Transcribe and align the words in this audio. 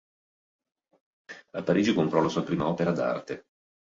A 1.51 1.61
Parigi 1.61 1.93
comprò 1.93 2.23
la 2.23 2.29
sua 2.29 2.43
prima 2.43 2.67
opera 2.67 2.89
d'arte. 2.91 3.43